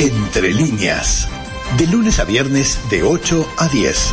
Entre 0.00 0.54
líneas. 0.54 1.28
De 1.76 1.86
lunes 1.86 2.18
a 2.20 2.24
viernes 2.24 2.78
de 2.88 3.02
8 3.02 3.46
a 3.58 3.68
10. 3.68 4.12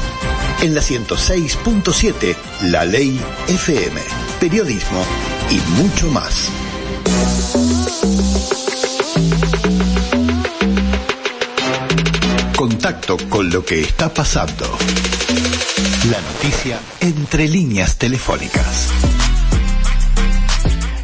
En 0.63 0.75
la 0.75 0.81
106.7, 0.81 2.35
La 2.63 2.83
Ley 2.83 3.21
FM. 3.47 4.01
Periodismo 4.39 5.01
y 5.49 5.59
mucho 5.81 6.11
más. 6.11 6.49
Contacto 12.57 13.17
con 13.29 13.49
lo 13.49 13.63
que 13.63 13.81
está 13.81 14.13
pasando. 14.13 14.65
La 16.11 16.19
noticia 16.19 16.79
entre 16.99 17.47
líneas 17.47 17.97
telefónicas. 17.97 18.89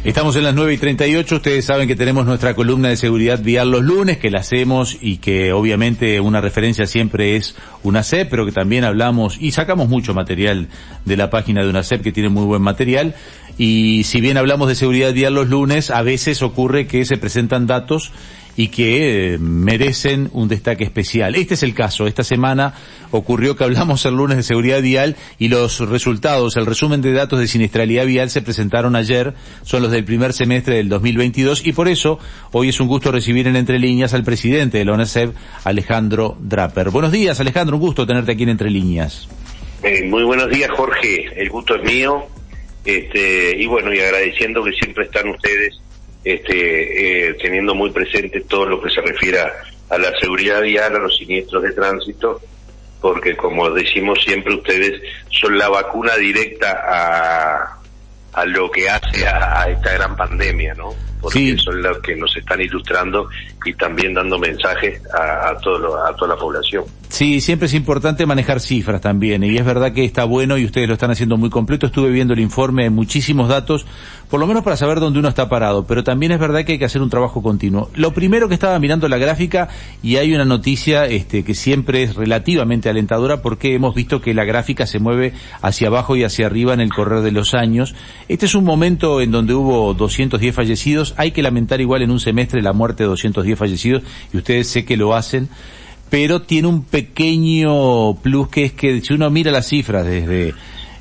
Estamos 0.04 0.36
en 0.36 0.44
las 0.44 0.54
9 0.54 0.74
y 0.74 0.76
38. 0.76 1.36
Ustedes 1.36 1.64
saben 1.64 1.88
que 1.88 1.96
tenemos 1.96 2.26
nuestra 2.26 2.52
columna 2.54 2.90
de 2.90 2.96
seguridad 2.98 3.40
vial 3.40 3.70
los 3.70 3.82
lunes, 3.82 4.18
que 4.18 4.30
la 4.30 4.40
hacemos 4.40 4.98
y 5.00 5.16
que 5.16 5.54
obviamente 5.54 6.20
una 6.20 6.42
referencia 6.42 6.86
siempre 6.86 7.36
es 7.36 7.56
una 7.82 8.02
CEP, 8.02 8.28
pero 8.28 8.44
que 8.44 8.52
también 8.52 8.84
hablamos 8.84 9.38
y 9.40 9.52
sacamos 9.52 9.88
mucho 9.88 10.12
material 10.12 10.68
de 11.06 11.16
la 11.16 11.30
página 11.30 11.62
de 11.62 11.70
una 11.70 11.82
CEP 11.82 12.02
que 12.02 12.12
tiene 12.12 12.28
muy 12.28 12.44
buen 12.44 12.60
material. 12.60 13.14
Y 13.56 14.02
si 14.04 14.20
bien 14.20 14.36
hablamos 14.36 14.68
de 14.68 14.74
seguridad 14.74 15.14
vial 15.14 15.32
los 15.32 15.48
lunes, 15.48 15.90
a 15.90 16.02
veces 16.02 16.42
ocurre 16.42 16.86
que 16.86 17.06
se 17.06 17.16
presentan 17.16 17.66
datos 17.66 18.12
y 18.56 18.68
que 18.68 19.34
eh, 19.34 19.38
merecen 19.38 20.30
un 20.32 20.48
destaque 20.48 20.84
especial. 20.84 21.34
Este 21.34 21.54
es 21.54 21.62
el 21.62 21.74
caso. 21.74 22.06
Esta 22.06 22.24
semana 22.24 22.74
ocurrió 23.10 23.56
que 23.56 23.64
hablamos 23.64 24.04
el 24.06 24.14
lunes 24.14 24.36
de 24.36 24.42
seguridad 24.42 24.82
vial 24.82 25.16
y 25.38 25.48
los 25.48 25.80
resultados, 25.80 26.56
el 26.56 26.66
resumen 26.66 27.02
de 27.02 27.12
datos 27.12 27.38
de 27.38 27.48
siniestralidad 27.48 28.06
vial 28.06 28.30
se 28.30 28.42
presentaron 28.42 28.96
ayer, 28.96 29.34
son 29.62 29.82
los 29.82 29.90
del 29.90 30.04
primer 30.04 30.32
semestre 30.32 30.76
del 30.76 30.88
2022 30.88 31.66
y 31.66 31.72
por 31.72 31.88
eso 31.88 32.18
hoy 32.52 32.68
es 32.68 32.80
un 32.80 32.88
gusto 32.88 33.12
recibir 33.12 33.46
en 33.46 33.56
Entre 33.56 33.78
Líneas 33.78 34.14
al 34.14 34.24
presidente 34.24 34.78
de 34.78 34.84
la 34.84 34.92
ONESEP, 34.94 35.34
Alejandro 35.64 36.36
Draper. 36.40 36.90
Buenos 36.90 37.12
días, 37.12 37.40
Alejandro, 37.40 37.76
un 37.76 37.82
gusto 37.82 38.06
tenerte 38.06 38.32
aquí 38.32 38.44
en 38.44 38.50
Entre 38.50 38.70
Líneas. 38.70 39.28
Eh, 39.82 40.02
muy 40.04 40.22
buenos 40.24 40.48
días, 40.48 40.70
Jorge. 40.70 41.28
El 41.36 41.50
gusto 41.50 41.74
es 41.76 41.82
mío. 41.82 42.24
Este, 42.84 43.56
y 43.56 43.66
bueno, 43.66 43.92
y 43.92 44.00
agradeciendo 44.00 44.62
que 44.64 44.72
siempre 44.72 45.04
están 45.04 45.28
ustedes 45.28 45.78
este, 46.24 47.28
eh, 47.28 47.34
teniendo 47.34 47.74
muy 47.74 47.90
presente 47.90 48.40
todo 48.42 48.66
lo 48.66 48.80
que 48.80 48.90
se 48.90 49.02
refiere 49.02 49.40
a, 49.40 49.98
la 49.98 50.18
seguridad 50.18 50.62
vial, 50.62 50.96
a 50.96 50.98
los 50.98 51.16
siniestros 51.16 51.62
de 51.62 51.72
tránsito, 51.72 52.40
porque 53.00 53.36
como 53.36 53.70
decimos 53.70 54.18
siempre 54.24 54.54
ustedes 54.54 55.00
son 55.30 55.56
la 55.56 55.68
vacuna 55.68 56.16
directa 56.16 56.82
a, 56.84 57.78
a 58.32 58.44
lo 58.46 58.70
que 58.70 58.88
hace 58.88 59.26
a, 59.26 59.68
esta 59.68 59.92
gran 59.92 60.16
pandemia, 60.16 60.74
¿no? 60.74 60.94
Porque 61.20 61.56
son 61.58 61.80
los 61.80 61.98
que 61.98 62.16
nos 62.16 62.36
están 62.36 62.60
ilustrando 62.60 63.28
y 63.64 63.72
también 63.74 64.14
dando 64.14 64.38
mensajes 64.38 65.00
a, 65.14 65.50
a, 65.50 65.58
todo 65.58 66.04
a 66.04 66.14
toda 66.16 66.34
la 66.34 66.40
población. 66.40 66.84
Sí, 67.14 67.40
siempre 67.40 67.66
es 67.66 67.74
importante 67.74 68.26
manejar 68.26 68.58
cifras 68.58 69.00
también, 69.00 69.44
y 69.44 69.56
es 69.56 69.64
verdad 69.64 69.92
que 69.92 70.04
está 70.04 70.24
bueno 70.24 70.58
y 70.58 70.64
ustedes 70.64 70.88
lo 70.88 70.94
están 70.94 71.12
haciendo 71.12 71.36
muy 71.36 71.48
completo. 71.48 71.86
Estuve 71.86 72.10
viendo 72.10 72.34
el 72.34 72.40
informe, 72.40 72.90
muchísimos 72.90 73.48
datos, 73.48 73.86
por 74.28 74.40
lo 74.40 74.48
menos 74.48 74.64
para 74.64 74.76
saber 74.76 74.98
dónde 74.98 75.20
uno 75.20 75.28
está 75.28 75.48
parado, 75.48 75.86
pero 75.86 76.02
también 76.02 76.32
es 76.32 76.40
verdad 76.40 76.64
que 76.64 76.72
hay 76.72 76.78
que 76.80 76.86
hacer 76.86 77.02
un 77.02 77.10
trabajo 77.10 77.40
continuo. 77.40 77.88
Lo 77.94 78.12
primero 78.12 78.48
que 78.48 78.54
estaba 78.54 78.76
mirando 78.80 79.08
la 79.08 79.18
gráfica, 79.18 79.68
y 80.02 80.16
hay 80.16 80.34
una 80.34 80.44
noticia 80.44 81.06
este, 81.06 81.44
que 81.44 81.54
siempre 81.54 82.02
es 82.02 82.16
relativamente 82.16 82.88
alentadora 82.88 83.42
porque 83.42 83.76
hemos 83.76 83.94
visto 83.94 84.20
que 84.20 84.34
la 84.34 84.44
gráfica 84.44 84.84
se 84.84 84.98
mueve 84.98 85.34
hacia 85.62 85.86
abajo 85.86 86.16
y 86.16 86.24
hacia 86.24 86.46
arriba 86.46 86.74
en 86.74 86.80
el 86.80 86.92
correr 86.92 87.20
de 87.20 87.30
los 87.30 87.54
años. 87.54 87.94
Este 88.26 88.46
es 88.46 88.56
un 88.56 88.64
momento 88.64 89.20
en 89.20 89.30
donde 89.30 89.54
hubo 89.54 89.94
210 89.94 90.52
fallecidos, 90.52 91.14
hay 91.16 91.30
que 91.30 91.42
lamentar 91.42 91.80
igual 91.80 92.02
en 92.02 92.10
un 92.10 92.18
semestre 92.18 92.60
la 92.60 92.72
muerte 92.72 93.04
de 93.04 93.10
210 93.10 93.56
fallecidos, 93.56 94.02
y 94.32 94.36
ustedes 94.38 94.66
sé 94.66 94.84
que 94.84 94.96
lo 94.96 95.14
hacen 95.14 95.48
pero 96.10 96.42
tiene 96.42 96.68
un 96.68 96.84
pequeño 96.84 98.14
plus 98.16 98.48
que 98.48 98.64
es 98.64 98.72
que 98.72 99.00
si 99.00 99.14
uno 99.14 99.30
mira 99.30 99.50
las 99.50 99.68
cifras 99.68 100.06
desde 100.06 100.54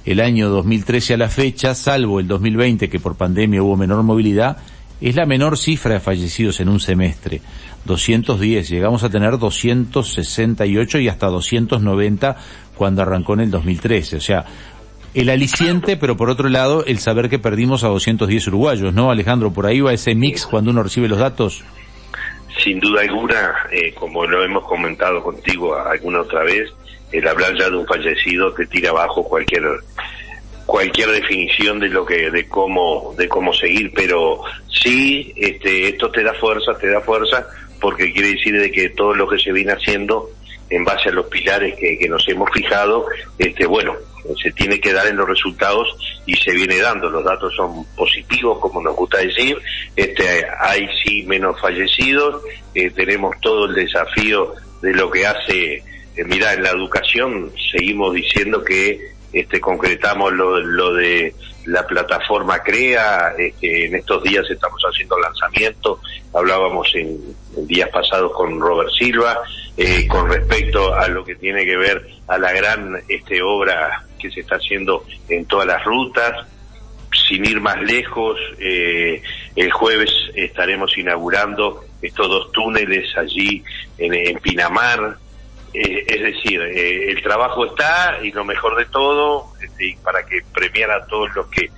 el 0.05 0.19
año 0.19 0.49
2013 0.49 1.13
a 1.13 1.17
la 1.17 1.29
fecha, 1.29 1.75
salvo 1.75 2.19
el 2.19 2.27
2020 2.27 2.89
que 2.89 2.99
por 2.99 3.15
pandemia 3.15 3.61
hubo 3.63 3.77
menor 3.77 4.03
movilidad, 4.03 4.57
es 5.01 5.15
la 5.15 5.25
menor 5.25 5.57
cifra 5.57 5.95
de 5.95 5.99
fallecidos 5.99 6.59
en 6.59 6.69
un 6.69 6.79
semestre. 6.79 7.41
210, 7.85 8.69
llegamos 8.69 9.03
a 9.03 9.09
tener 9.09 9.37
268 9.37 10.99
y 10.99 11.09
hasta 11.09 11.27
290 11.27 12.37
cuando 12.75 13.01
arrancó 13.01 13.33
en 13.33 13.41
el 13.41 13.51
2013. 13.51 14.15
O 14.15 14.21
sea, 14.21 14.45
el 15.13 15.29
aliciente, 15.29 15.97
pero 15.97 16.17
por 16.17 16.29
otro 16.29 16.49
lado, 16.49 16.85
el 16.85 16.99
saber 16.99 17.29
que 17.29 17.37
perdimos 17.37 17.83
a 17.83 17.89
210 17.89 18.47
uruguayos, 18.47 18.93
¿no, 18.93 19.11
Alejandro? 19.11 19.51
Por 19.51 19.65
ahí 19.65 19.81
va 19.81 19.93
ese 19.93 20.15
mix 20.15 20.45
cuando 20.45 20.71
uno 20.71 20.83
recibe 20.83 21.07
los 21.07 21.19
datos 21.19 21.63
sin 22.57 22.79
duda 22.79 23.01
alguna, 23.01 23.67
eh, 23.71 23.93
como 23.93 24.25
lo 24.25 24.43
hemos 24.43 24.65
comentado 24.65 25.23
contigo 25.23 25.75
alguna 25.75 26.21
otra 26.21 26.43
vez, 26.43 26.71
el 27.11 27.27
hablar 27.27 27.55
ya 27.57 27.69
de 27.69 27.77
un 27.77 27.87
fallecido 27.87 28.53
te 28.53 28.65
tira 28.65 28.89
abajo 28.89 29.23
cualquier 29.23 29.63
cualquier 30.65 31.09
definición 31.09 31.79
de 31.79 31.89
lo 31.89 32.05
que 32.05 32.31
de 32.31 32.47
cómo 32.47 33.13
de 33.17 33.27
cómo 33.27 33.53
seguir 33.53 33.91
pero 33.93 34.41
sí 34.69 35.33
este 35.35 35.89
esto 35.89 36.09
te 36.09 36.23
da 36.23 36.33
fuerza 36.33 36.77
te 36.77 36.89
da 36.89 37.01
fuerza 37.01 37.45
porque 37.81 38.13
quiere 38.13 38.29
decir 38.29 38.57
de 38.59 38.71
que 38.71 38.89
todo 38.89 39.13
lo 39.13 39.27
que 39.27 39.37
se 39.37 39.51
viene 39.51 39.73
haciendo 39.73 40.29
en 40.69 40.85
base 40.85 41.09
a 41.09 41.11
los 41.11 41.25
pilares 41.27 41.75
que, 41.75 41.99
que 41.99 42.07
nos 42.07 42.27
hemos 42.29 42.49
fijado 42.51 43.05
este 43.37 43.65
bueno 43.65 43.93
se 44.41 44.51
tiene 44.51 44.79
que 44.79 44.93
dar 44.93 45.07
en 45.07 45.17
los 45.17 45.27
resultados 45.27 45.87
y 46.25 46.35
se 46.35 46.51
viene 46.51 46.79
dando. 46.79 47.09
Los 47.09 47.23
datos 47.23 47.53
son 47.55 47.85
positivos, 47.95 48.59
como 48.59 48.81
nos 48.81 48.95
gusta 48.95 49.17
decir. 49.17 49.57
Este, 49.95 50.45
hay 50.59 50.87
sí 51.03 51.23
menos 51.23 51.59
fallecidos. 51.59 52.41
Eh, 52.73 52.89
tenemos 52.91 53.35
todo 53.41 53.65
el 53.65 53.75
desafío 53.75 54.53
de 54.81 54.93
lo 54.93 55.09
que 55.09 55.25
hace, 55.25 55.75
eh, 55.75 55.83
mira, 56.25 56.53
en 56.53 56.63
la 56.63 56.71
educación 56.71 57.51
seguimos 57.71 58.13
diciendo 58.13 58.63
que 58.63 59.13
este, 59.31 59.59
concretamos 59.59 60.31
lo, 60.33 60.59
lo 60.59 60.93
de 60.93 61.33
la 61.65 61.85
plataforma 61.87 62.59
CREA, 62.59 63.33
este, 63.37 63.85
en 63.85 63.95
estos 63.95 64.21
días 64.23 64.45
estamos 64.49 64.81
haciendo 64.83 65.17
lanzamiento, 65.19 65.99
hablábamos 66.33 66.91
en, 66.95 67.19
días 67.67 67.89
pasados 67.89 68.33
con 68.33 68.59
Robert 68.59 68.89
Silva, 68.97 69.39
eh, 69.77 70.07
con 70.07 70.29
respecto 70.29 70.93
a 70.93 71.07
lo 71.07 71.23
que 71.23 71.35
tiene 71.35 71.65
que 71.65 71.77
ver 71.77 72.05
a 72.27 72.37
la 72.37 72.51
gran 72.51 73.01
este, 73.07 73.41
obra 73.41 74.05
que 74.23 74.31
se 74.31 74.39
está 74.39 74.55
haciendo 74.55 75.05
en 75.27 75.45
todas 75.45 75.67
las 75.67 75.83
rutas. 75.83 76.47
Sin 77.27 77.45
ir 77.45 77.61
más 77.61 77.79
lejos, 77.81 78.39
eh, 78.59 79.21
el 79.55 79.71
jueves 79.71 80.09
estaremos 80.33 80.97
inaugurando 80.97 81.83
estos 82.01 82.27
dos 82.27 82.51
túneles 82.51 83.15
allí 83.17 83.63
en, 83.97 84.39
Pinamar. 84.39 85.17
Eh, 85.73 86.05
es 86.07 86.21
decir, 86.21 86.61
eh, 86.61 87.11
el 87.11 87.21
trabajo 87.21 87.65
está 87.65 88.19
y 88.23 88.31
lo 88.31 88.45
mejor 88.45 88.77
de 88.77 88.85
todo, 88.85 89.47
este, 89.61 89.97
para 90.03 90.25
que 90.25 90.39
premiar 90.53 90.91
a 90.91 91.05
todos 91.05 91.35
los 91.35 91.47
que 91.47 91.69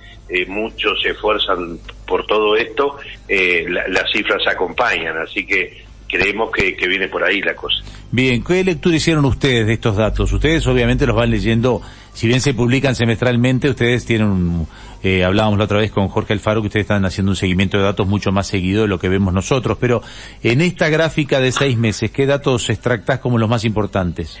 muchos 0.48 1.00
se 1.02 1.10
esfuerzan 1.10 1.78
por 2.04 2.26
todo 2.26 2.56
esto, 2.56 2.98
las 3.28 4.10
cifras 4.10 4.42
acompañan. 4.48 5.16
Así 5.18 5.46
que 5.46 5.86
creemos 6.08 6.50
que, 6.50 6.86
viene 6.86 7.08
por 7.08 7.24
ahí 7.24 7.40
la 7.42 7.54
cosa. 7.54 7.76
Bien, 8.10 8.42
¿qué 8.42 8.64
lectura 8.64 8.96
hicieron 8.96 9.24
ustedes 9.24 9.66
de 9.66 9.74
estos 9.74 9.96
datos? 9.96 10.32
Ustedes 10.32 10.66
obviamente 10.66 11.06
los 11.06 11.16
van 11.16 11.30
leyendo, 11.30 11.82
si 12.16 12.26
bien 12.26 12.40
se 12.40 12.54
publican 12.54 12.94
semestralmente, 12.94 13.70
ustedes 13.70 14.06
tienen 14.06 14.66
eh, 15.02 15.22
hablábamos 15.22 15.58
la 15.58 15.64
otra 15.66 15.78
vez 15.78 15.92
con 15.92 16.08
Jorge 16.08 16.32
Alfaro 16.32 16.62
que 16.62 16.68
ustedes 16.68 16.84
están 16.84 17.04
haciendo 17.04 17.30
un 17.30 17.36
seguimiento 17.36 17.76
de 17.76 17.84
datos 17.84 18.06
mucho 18.06 18.32
más 18.32 18.46
seguido 18.46 18.82
de 18.82 18.88
lo 18.88 18.98
que 18.98 19.08
vemos 19.08 19.32
nosotros, 19.32 19.78
pero 19.80 20.02
en 20.42 20.60
esta 20.60 20.88
gráfica 20.88 21.40
de 21.40 21.52
seis 21.52 21.76
meses, 21.76 22.10
¿qué 22.10 22.26
datos 22.26 22.68
extractas 22.70 23.20
como 23.20 23.38
los 23.38 23.48
más 23.48 23.64
importantes? 23.64 24.40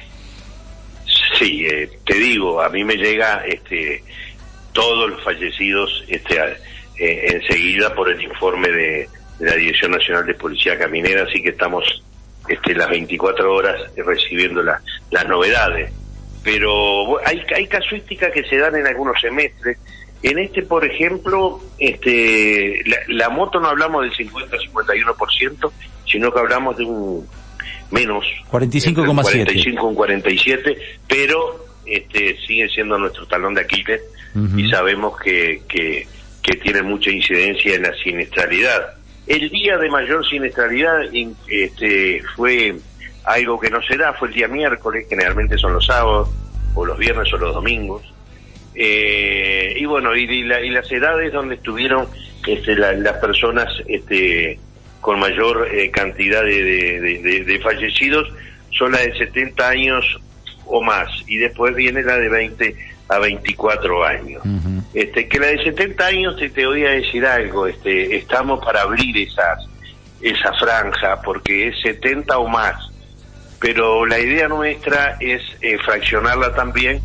Sí, 1.38 1.66
eh, 1.66 1.90
te 2.04 2.14
digo, 2.14 2.60
a 2.62 2.68
mí 2.70 2.82
me 2.82 2.96
llega 2.96 3.44
este 3.46 4.02
todos 4.72 5.10
los 5.10 5.22
fallecidos 5.22 6.04
este 6.08 6.36
eh, 6.98 7.40
enseguida 7.40 7.94
por 7.94 8.10
el 8.10 8.20
informe 8.22 8.68
de 8.68 9.08
de 9.38 9.46
la 9.46 9.56
Dirección 9.56 9.92
Nacional 9.92 10.26
de 10.26 10.34
Policía 10.34 10.78
Caminera, 10.78 11.24
así 11.24 11.42
que 11.42 11.50
estamos 11.50 11.84
este, 12.48 12.74
las 12.74 12.88
24 12.88 13.52
horas 13.52 13.90
recibiendo 13.96 14.62
las 14.62 15.28
novedades. 15.28 15.92
Pero 16.46 17.18
hay, 17.26 17.42
hay 17.56 17.66
casuísticas 17.66 18.32
que 18.32 18.44
se 18.44 18.56
dan 18.56 18.76
en 18.76 18.86
algunos 18.86 19.20
semestres. 19.20 19.78
En 20.22 20.38
este, 20.38 20.62
por 20.62 20.84
ejemplo, 20.84 21.60
este, 21.76 22.84
la, 23.08 23.28
moto 23.30 23.58
no 23.58 23.66
hablamos 23.66 24.02
del 24.02 24.12
50-51%, 24.12 25.72
sino 26.06 26.32
que 26.32 26.38
hablamos 26.38 26.76
de 26.76 26.84
un 26.84 27.26
menos. 27.90 28.24
45,7. 28.52 29.22
45, 29.22 29.86
un 29.88 29.94
47, 29.96 30.78
pero 31.08 31.66
este, 31.84 32.36
sigue 32.46 32.68
siendo 32.68 32.96
nuestro 32.96 33.26
talón 33.26 33.52
de 33.54 33.62
Aquiles 33.62 34.00
y 34.56 34.70
sabemos 34.70 35.18
que, 35.18 35.62
que, 35.68 36.06
que 36.42 36.56
tiene 36.58 36.82
mucha 36.82 37.10
incidencia 37.10 37.74
en 37.74 37.82
la 37.82 37.94
siniestralidad. 38.04 38.94
El 39.26 39.50
día 39.50 39.78
de 39.78 39.90
mayor 39.90 40.24
siniestralidad 40.28 41.00
este, 41.48 42.22
fue 42.36 42.76
algo 43.26 43.58
que 43.60 43.70
no 43.70 43.82
se 43.82 43.96
da, 43.96 44.12
fue 44.12 44.28
el 44.28 44.34
día 44.34 44.48
miércoles, 44.48 45.06
generalmente 45.08 45.58
son 45.58 45.72
los 45.72 45.84
sábados, 45.84 46.30
o 46.74 46.84
los 46.84 46.96
viernes 46.96 47.32
o 47.32 47.38
los 47.38 47.54
domingos. 47.54 48.02
Eh, 48.74 49.74
y 49.76 49.84
bueno, 49.86 50.14
y, 50.14 50.44
las 50.44 50.92
edades 50.92 51.32
donde 51.32 51.56
estuvieron 51.56 52.06
este, 52.46 52.76
las 52.76 53.16
personas 53.16 53.68
este, 53.88 54.58
con 55.00 55.18
mayor 55.18 55.68
eh, 55.72 55.90
cantidad 55.90 56.44
de, 56.44 57.60
fallecidos 57.62 58.28
son 58.70 58.92
las 58.92 59.04
de 59.06 59.16
70 59.18 59.68
años 59.68 60.20
o 60.66 60.82
más 60.82 61.08
y 61.26 61.38
después 61.38 61.74
viene 61.74 62.02
la 62.02 62.18
de 62.18 62.28
20 62.28 62.76
a 63.08 63.18
24 63.18 64.04
años. 64.04 64.42
este, 64.92 65.26
que 65.26 65.38
la 65.38 65.46
de 65.46 65.64
70 65.64 66.06
años 66.06 66.36
te, 66.36 66.50
te 66.50 66.66
voy 66.66 66.84
a 66.84 66.90
decir 66.90 67.24
algo, 67.24 67.66
este, 67.66 68.16
estamos 68.16 68.62
para 68.62 68.82
abrir 68.82 69.16
esas, 69.16 69.66
esa 70.20 70.52
franja 70.54 71.22
porque 71.22 71.68
es 71.68 71.80
70 71.80 72.36
o 72.36 72.46
más, 72.48 72.76
pero 73.60 74.06
la 74.06 74.18
idea 74.18 74.48
nuestra 74.48 75.16
es 75.20 75.42
eh, 75.60 75.78
fraccionarla 75.78 76.54
también 76.54 77.00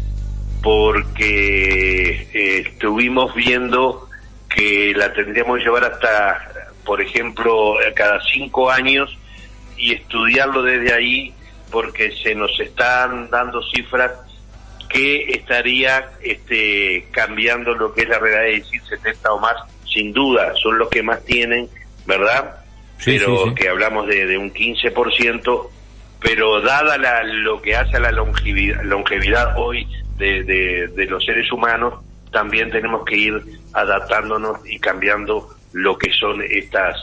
porque 0.61 2.27
eh, 2.33 2.63
estuvimos 2.67 3.33
viendo 3.35 4.07
que 4.49 4.93
la 4.95 5.13
tendríamos 5.13 5.57
que 5.57 5.63
llevar 5.63 5.85
hasta, 5.85 6.73
por 6.85 7.01
ejemplo, 7.01 7.75
cada 7.95 8.21
cinco 8.33 8.69
años 8.69 9.17
y 9.77 9.93
estudiarlo 9.93 10.61
desde 10.61 10.93
ahí 10.93 11.33
porque 11.71 12.11
se 12.11 12.35
nos 12.35 12.59
están 12.59 13.29
dando 13.29 13.61
cifras 13.63 14.11
que 14.89 15.31
estaría 15.31 16.11
este, 16.21 17.07
cambiando 17.11 17.73
lo 17.73 17.93
que 17.93 18.01
es 18.01 18.09
la 18.09 18.19
realidad 18.19 18.41
de 18.41 18.59
decir 18.59 18.81
70 18.89 19.33
o 19.33 19.39
más, 19.39 19.55
sin 19.85 20.11
duda, 20.11 20.53
son 20.61 20.77
los 20.77 20.89
que 20.89 21.01
más 21.01 21.23
tienen, 21.23 21.69
¿verdad? 22.05 22.57
pero 23.03 23.55
que 23.55 23.67
hablamos 23.67 24.07
de, 24.07 24.25
de 24.27 24.37
un 24.37 24.53
15%, 24.53 25.69
pero 26.21 26.61
dada 26.61 26.97
la, 26.97 27.23
lo 27.23 27.61
que 27.61 27.75
hace 27.75 27.97
a 27.97 27.99
la 27.99 28.11
longevidad, 28.11 28.83
longevidad 28.83 29.55
hoy 29.57 29.87
de, 30.17 30.43
de, 30.43 31.05
los 31.07 31.25
seres 31.25 31.51
humanos, 31.51 31.95
también 32.31 32.69
tenemos 32.69 33.03
que 33.05 33.17
ir 33.17 33.41
adaptándonos 33.73 34.59
y 34.69 34.77
cambiando 34.77 35.49
lo 35.73 35.97
que 35.97 36.11
son 36.13 36.43
estas 36.43 36.95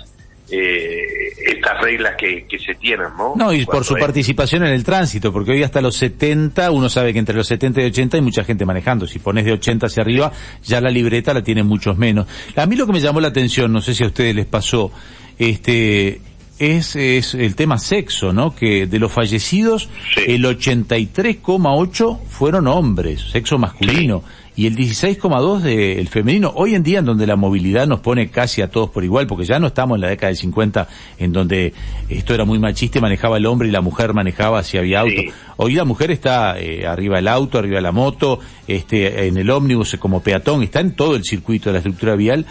eh, 0.51 1.33
estas 1.47 1.83
reglas 1.83 2.15
que, 2.17 2.47
que, 2.47 2.59
se 2.59 2.75
tienen, 2.77 3.09
¿no? 3.19 3.35
No, 3.37 3.53
y 3.53 3.67
por 3.67 3.85
su 3.85 3.97
participación 3.97 4.65
en 4.65 4.73
el 4.73 4.83
tránsito, 4.83 5.31
porque 5.31 5.51
hoy 5.51 5.63
hasta 5.63 5.83
los 5.83 5.97
70, 5.97 6.71
uno 6.71 6.89
sabe 6.89 7.13
que 7.13 7.19
entre 7.19 7.35
los 7.35 7.47
70 7.49 7.83
y 7.83 7.85
80 7.87 8.17
hay 8.17 8.23
mucha 8.23 8.45
gente 8.45 8.65
manejando. 8.65 9.07
Si 9.07 9.19
pones 9.19 9.45
de 9.45 9.53
80 9.53 9.87
hacia 9.87 10.03
arriba, 10.03 10.33
ya 10.65 10.81
la 10.81 10.91
libreta 10.91 11.35
la 11.35 11.43
tienen 11.43 11.67
muchos 11.67 11.99
menos. 11.99 12.27
A 12.57 12.65
mí 12.65 12.77
lo 12.77 12.87
que 12.87 12.93
me 12.93 13.01
llamó 13.01 13.21
la 13.21 13.29
atención, 13.29 13.71
no 13.73 13.83
sé 13.83 13.95
si 13.95 14.05
a 14.05 14.07
ustedes 14.07 14.35
les 14.35 14.47
pasó, 14.47 14.91
este, 15.39 16.23
es, 16.59 16.97
es 16.97 17.35
el 17.35 17.55
tema 17.55 17.79
sexo, 17.79 18.33
¿no? 18.33 18.55
Que 18.55 18.87
de 18.87 18.99
los 18.99 19.13
fallecidos, 19.13 19.89
el 20.27 20.45
83,8 20.45 22.19
fueron 22.27 22.67
hombres, 22.67 23.23
sexo 23.31 23.59
masculino, 23.59 24.23
y 24.57 24.67
el 24.67 24.77
16,2 24.77 25.61
del 25.61 26.09
femenino. 26.09 26.53
Hoy 26.57 26.75
en 26.75 26.83
día, 26.83 26.99
en 26.99 27.05
donde 27.05 27.29
la 27.29 27.37
movilidad 27.37 27.87
nos 27.87 28.01
pone 28.01 28.29
casi 28.29 28.61
a 28.61 28.69
todos 28.69 28.91
por 28.91 29.05
igual, 29.05 29.29
porque 29.29 29.45
ya 29.45 29.61
no 29.61 29.69
estamos 29.69 29.97
en 29.97 30.01
la 30.01 30.09
década 30.09 30.29
del 30.29 30.37
50, 30.37 30.89
en 31.19 31.33
donde 31.33 31.75
esto 32.09 32.35
era 32.35 32.45
muy 32.45 32.59
machista 32.59 32.99
y 32.99 33.01
manejaba 33.01 33.37
el 33.37 33.47
hombre 33.47 33.69
y 33.69 33.71
la 33.71 33.81
mujer 33.81 34.15
manejaba 34.15 34.65
si 34.65 34.77
había 34.77 35.01
auto. 35.01 35.23
Hoy 35.59 35.75
la 35.75 35.85
mujer 35.85 36.11
está 36.11 36.59
eh, 36.59 36.89
arriba 36.89 37.17
del 37.17 37.29
auto, 37.29 37.59
arriba 37.59 37.77
de 37.77 37.83
la 37.83 37.93
moto, 37.93 38.41
este, 38.67 39.29
en 39.29 39.37
el 39.37 39.49
ómnibus 39.49 39.97
como 40.01 40.25
peatón, 40.25 40.65
está 40.65 40.81
en 40.81 40.97
todo 40.97 41.15
el 41.15 41.23
circuito 41.23 41.69
de 41.69 41.75
la 41.75 41.79
estructura 41.79 42.17
vial 42.17 42.45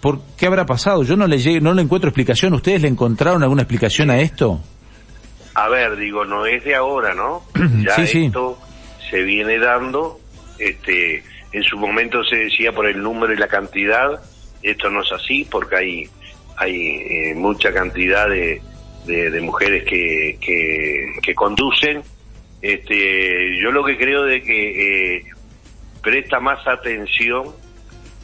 ¿por 0.00 0.20
qué 0.36 0.46
habrá 0.46 0.66
pasado? 0.66 1.02
Yo 1.02 1.16
no 1.16 1.26
le 1.26 1.38
llegué, 1.38 1.60
no 1.60 1.74
le 1.74 1.82
encuentro 1.82 2.08
explicación. 2.08 2.54
¿Ustedes 2.54 2.82
le 2.82 2.88
encontraron 2.88 3.42
alguna 3.42 3.62
explicación 3.62 4.10
a 4.10 4.20
esto? 4.20 4.60
A 5.54 5.68
ver, 5.68 5.96
digo, 5.96 6.24
no 6.24 6.46
es 6.46 6.62
de 6.64 6.74
ahora, 6.74 7.14
¿no? 7.14 7.42
ya 7.84 8.02
esto 8.02 8.58
se 9.10 9.22
viene 9.22 9.58
dando, 9.58 10.20
este, 10.58 11.22
en 11.52 11.62
su 11.62 11.78
momento 11.78 12.22
se 12.24 12.36
decía 12.36 12.72
por 12.72 12.86
el 12.86 13.02
número 13.02 13.32
y 13.32 13.36
la 13.36 13.48
cantidad, 13.48 14.20
esto 14.62 14.90
no 14.90 15.02
es 15.02 15.10
así 15.12 15.46
porque 15.50 15.76
hay, 15.76 16.08
hay 16.56 16.74
eh, 16.74 17.34
mucha 17.34 17.72
cantidad 17.72 18.28
de, 18.28 18.60
de, 19.06 19.40
mujeres 19.40 19.84
que, 19.84 20.38
que, 21.22 21.34
conducen. 21.34 22.02
Este, 22.60 23.58
yo 23.60 23.70
lo 23.70 23.84
que 23.84 23.96
creo 23.96 24.24
de 24.24 24.42
que 24.42 25.16
eh, 25.16 25.24
presta 26.02 26.40
más 26.40 26.66
atención 26.66 27.54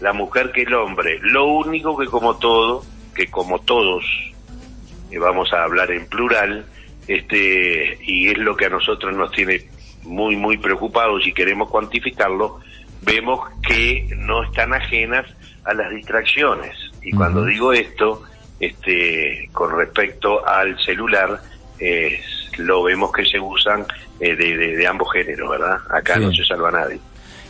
la 0.05 0.13
mujer 0.13 0.53
que 0.53 0.65
el 0.65 0.75
hombre. 0.75 1.19
Lo 1.23 1.47
único 1.47 1.97
que 1.97 2.05
como 2.05 2.37
todo, 2.37 2.85
que 3.15 3.31
como 3.31 3.59
todos, 3.61 4.05
y 5.11 5.17
vamos 5.17 5.51
a 5.55 5.65
hablar 5.65 5.91
en 5.93 6.07
plural, 6.07 6.67
este, 7.09 7.99
y 8.03 8.29
es 8.29 8.37
lo 8.37 8.55
que 8.55 8.67
a 8.67 8.69
nosotros 8.69 9.17
nos 9.17 9.33
tiene 9.33 9.63
muy, 10.03 10.37
muy 10.37 10.59
preocupados 10.59 11.27
y 11.27 11.33
queremos 11.33 11.71
cuantificarlo, 11.71 12.61
vemos 13.01 13.49
que 13.67 14.07
no 14.19 14.45
están 14.45 14.75
ajenas 14.75 15.25
a 15.65 15.73
las 15.73 15.91
distracciones. 15.91 16.77
Y 17.01 17.11
cuando 17.13 17.43
digo 17.47 17.73
esto, 17.73 18.25
este, 18.61 19.49
con 19.55 19.75
respecto 19.75 20.47
al 20.47 20.79
celular, 20.85 21.41
lo 22.59 22.83
vemos 22.83 23.11
que 23.11 23.25
se 23.25 23.41
usan 23.41 23.87
eh, 24.21 24.37
de, 24.37 24.87
ambos 24.87 25.11
géneros, 25.15 25.49
¿verdad? 25.49 25.79
Acá 25.89 26.19
no 26.19 26.31
se 26.31 26.45
salva 26.45 26.71
nadie. 26.71 27.01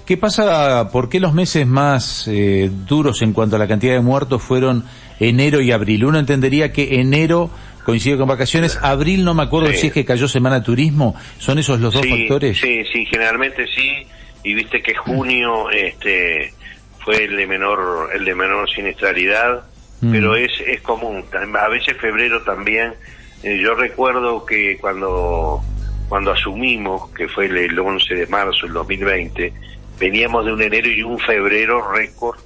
¿Qué 0.07 0.19
pasa? 0.19 0.91
¿Por 0.93 1.09
qué 1.09 1.19
los 1.19 1.33
meses 1.33 1.67
más 1.67 2.29
eh, 2.29 2.71
duros 2.71 3.23
en 3.23 3.33
cuanto 3.33 3.57
a 3.57 3.59
la 3.59 3.67
cantidad 3.67 3.95
de 3.95 4.01
muertos 4.01 4.43
fueron 4.43 4.85
enero 5.19 5.63
y 5.63 5.73
abril? 5.73 6.05
Uno 6.05 6.19
entendería 6.19 6.73
que 6.73 7.01
enero 7.01 7.51
coincide 7.85 8.19
con 8.19 8.29
vacaciones, 8.29 8.79
abril 8.83 9.25
no 9.25 9.35
me 9.35 9.43
acuerdo 9.45 9.73
si 9.73 9.89
es 9.89 9.93
que 9.93 10.05
cayó 10.05 10.27
semana 10.27 10.63
turismo, 10.63 11.15
¿son 11.39 11.59
esos 11.59 11.81
los 11.81 11.93
dos 11.93 12.07
factores? 12.07 12.59
Sí, 12.59 12.83
sí, 12.93 13.07
generalmente 13.07 13.67
sí, 13.67 14.07
y 14.43 14.55
viste 14.55 14.83
que 14.83 14.95
junio 14.95 15.71
este 15.71 16.53
fue 17.01 17.25
el 17.25 17.37
de 17.37 17.47
menor 17.47 18.11
el 18.15 18.25
de 18.25 18.35
menor 18.35 18.69
siniestralidad, 18.71 19.65
mm. 20.01 20.11
pero 20.11 20.35
es 20.35 20.51
es 20.67 20.81
común, 20.81 21.25
a 21.33 21.69
veces 21.69 21.97
febrero 21.99 22.43
también. 22.43 22.95
Eh, 23.43 23.59
yo 23.63 23.75
recuerdo 23.75 24.45
que 24.47 24.79
cuando 24.81 25.63
cuando 26.09 26.33
asumimos, 26.33 27.11
que 27.11 27.29
fue 27.29 27.47
el 27.47 27.79
11 27.79 28.15
de 28.15 28.27
marzo 28.27 28.67
del 28.67 28.73
2020, 28.75 29.53
veníamos 29.99 30.45
de 30.45 30.53
un 30.53 30.63
enero 30.63 30.89
y 30.89 31.03
un 31.03 31.19
febrero 31.19 31.91
récord 31.93 32.39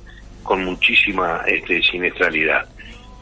con 0.42 0.64
muchísima 0.64 1.42
este, 1.46 1.82
siniestralidad. 1.82 2.66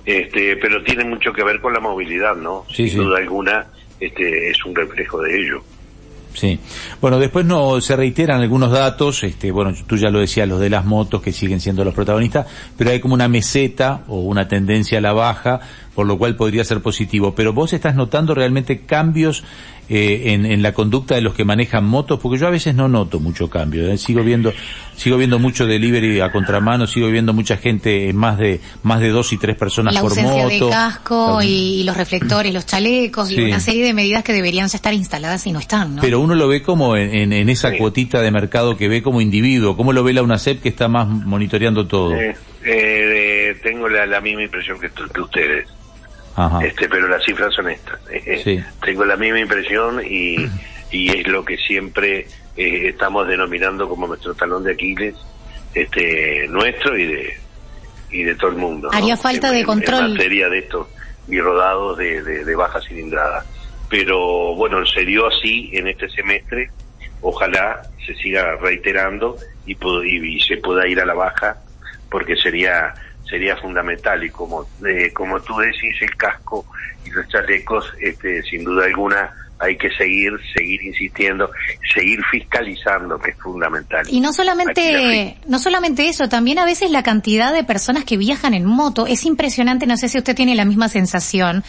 Este, 0.05 0.57
pero 0.57 0.83
tiene 0.85 1.05
mucho 1.05 1.33
que 1.33 1.43
ver 1.43 1.61
con 1.61 1.73
la 1.73 1.81
movilidad, 1.81 2.37
¿no? 2.37 2.65
Sin 2.73 2.97
duda 2.97 3.19
alguna, 3.19 3.67
este, 3.99 4.51
es 4.51 4.65
un 4.65 4.75
reflejo 4.75 5.21
de 5.21 5.37
ello. 5.37 5.63
Sí. 6.37 6.61
Bueno, 7.01 7.19
después 7.19 7.47
no 7.47 7.81
se 7.81 7.97
reiteran 7.97 8.43
algunos 8.43 8.71
datos, 8.71 9.25
este, 9.25 9.51
bueno, 9.51 9.73
tú 9.87 9.97
ya 9.97 10.11
lo 10.11 10.21
decías, 10.21 10.47
los 10.47 10.61
de 10.61 10.69
las 10.69 10.85
motos 10.85 11.23
que 11.23 11.33
siguen 11.33 11.61
siendo 11.61 11.83
los 11.83 11.95
protagonistas, 11.95 12.47
pero 12.77 12.91
hay 12.91 13.01
como 13.01 13.15
una 13.15 13.27
meseta 13.27 14.03
o 14.07 14.21
una 14.21 14.47
tendencia 14.47 14.99
a 14.99 15.01
la 15.01 15.15
baja, 15.15 15.61
por 15.97 16.07
lo 16.07 16.19
cual 16.19 16.37
podría 16.37 16.63
ser 16.63 16.83
positivo. 16.83 17.35
Pero 17.35 17.55
vos 17.55 17.73
estás 17.73 17.97
notando 17.97 18.35
realmente 18.35 18.83
cambios 18.83 19.43
eh, 19.89 20.35
en, 20.35 20.45
en, 20.45 20.63
la 20.63 20.75
conducta 20.75 21.15
de 21.15 21.23
los 21.23 21.33
que 21.33 21.47
manejan 21.47 21.87
motos, 21.87 22.21
porque 22.21 22.39
yo 22.39 22.47
a 22.47 22.51
veces 22.51 22.75
no 22.75 22.87
noto 22.87 23.19
mucho 23.19 23.49
cambio. 23.49 23.89
¿eh? 23.89 23.97
Sigo 23.97 24.23
viendo, 24.23 24.53
sigo 24.95 25.17
viendo 25.17 25.39
mucho 25.39 25.65
delivery 25.65 26.21
a 26.21 26.31
contramano, 26.31 26.87
sigo 26.87 27.09
viendo 27.09 27.33
mucha 27.33 27.57
gente, 27.57 28.13
más 28.13 28.37
de 28.37 28.61
más 28.83 29.01
de 29.01 29.09
dos 29.09 29.33
y 29.33 29.39
tres 29.39 29.57
personas 29.57 29.95
la 29.95 30.03
por 30.03 30.21
moto. 30.21 30.49
de 30.49 30.69
casco 30.69 31.41
y 31.43 31.83
los 31.85 31.97
reflectores, 31.97 32.53
los 32.53 32.67
chalecos 32.67 33.31
y 33.31 33.41
una 33.41 33.59
serie 33.59 33.85
de 33.85 33.95
medidas 33.95 34.23
que 34.23 34.35
deberían 34.35 34.67
estar 34.67 34.93
instaladas 34.93 35.47
y 35.47 35.53
no 35.53 35.61
están. 35.61 35.97
¿no? 35.97 36.03
Pero 36.03 36.21
uno 36.21 36.35
lo 36.35 36.47
ve 36.47 36.63
como 36.63 36.95
en, 36.97 37.33
en, 37.33 37.49
esa 37.49 37.75
cuotita 37.79 38.21
de 38.21 38.31
mercado 38.31 38.77
que 38.77 38.89
ve 38.89 39.03
como 39.03 39.23
individuo. 39.23 39.79
¿Cómo 39.79 39.95
lo 39.95 40.05
ve 40.05 40.13
la 40.13 40.23
UNACEP 40.23 40.61
que 40.61 40.69
está 40.69 40.89
más 40.89 41.09
monitoreando 41.09 41.87
todo? 41.87 42.13
Eh, 42.69 43.57
tengo 43.63 43.89
la, 43.89 44.05
la 44.05 44.21
misma 44.21 44.43
impresión 44.43 44.79
que, 44.81 44.91
que 44.91 45.21
ustedes 45.21 45.69
este 46.63 46.89
pero 46.89 47.09
las 47.09 47.25
cifras 47.25 47.55
son 47.55 47.71
estas. 47.71 47.99
Eh, 48.11 48.43
eh, 48.45 48.65
tengo 48.85 49.05
la 49.05 49.17
misma 49.17 49.41
impresión 49.41 50.03
y, 50.05 50.37
y 50.91 51.17
es 51.17 51.27
lo 51.27 51.45
que 51.45 51.57
siempre 51.57 52.27
eh, 52.57 52.89
estamos 52.89 53.27
denominando 53.27 53.89
como 53.89 54.07
nuestro 54.07 54.35
talón 54.35 54.65
de 54.65 54.73
Aquiles, 54.73 55.15
este 55.75 56.47
nuestro 56.49 56.97
y 56.97 57.07
de 57.07 57.37
y 58.11 58.23
de 58.23 58.35
todo 58.35 58.51
el 58.51 58.57
mundo. 58.57 58.91
Haría 58.93 59.17
falta 59.17 59.51
de 59.51 59.65
control. 59.65 60.05
En 60.05 60.11
materia 60.13 60.49
de 60.49 60.59
estos 60.59 60.87
birodados 61.27 61.99
de, 61.99 62.23
de, 62.23 62.55
baja 62.55 62.81
cilindrada. 62.81 63.45
Pero 63.89 64.55
bueno, 64.55 64.85
se 64.87 65.05
dio 65.05 65.27
así 65.27 65.71
en 65.73 65.89
este 65.89 66.09
semestre. 66.11 66.71
Ojalá 67.21 67.83
se 68.07 68.15
siga 68.15 68.57
reiterando 68.57 69.37
y, 69.67 69.75
y 69.75 70.41
se 70.41 70.59
pueda 70.59 70.87
ir 70.87 71.01
a 71.01 71.07
la 71.07 71.15
baja 71.15 71.57
porque 72.11 72.37
sería 72.37 72.95
sería 73.29 73.57
fundamental. 73.57 74.23
Y 74.25 74.31
como 74.31 74.67
eh, 74.87 75.13
como 75.13 75.41
tú 75.41 75.57
decís 75.59 75.97
el 76.01 76.17
casco 76.17 76.67
y 77.05 77.11
los 77.11 77.29
chalecos 77.29 77.93
este 78.01 78.43
sin 78.43 78.65
duda 78.65 78.87
alguna 78.87 79.33
hay 79.59 79.77
que 79.79 79.89
seguir 79.91 80.33
seguir 80.55 80.83
insistiendo 80.83 81.51
seguir 81.95 82.21
fiscalizando 82.31 83.19
que 83.19 83.31
es 83.31 83.39
fundamental. 83.39 84.07
Y 84.09 84.21
no 84.21 84.33
solamente 84.33 85.37
no 85.47 85.59
solamente 85.59 86.09
eso 86.09 86.29
también 86.29 86.59
a 86.59 86.65
veces 86.65 86.91
la 86.91 87.03
cantidad 87.03 87.53
de 87.53 87.65
personas 87.65 88.05
que 88.05 88.17
viajan 88.17 88.55
en 88.55 88.67
moto 88.67 89.07
es 89.07 89.25
impresionante 89.25 89.87
no 89.87 89.97
sé 89.97 90.09
si 90.09 90.19
usted 90.19 90.35
tiene 90.35 90.55
la 90.55 90.65
misma 90.65 90.89
sensación 90.89 91.65